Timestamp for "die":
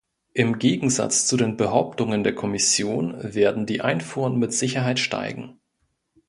3.67-3.81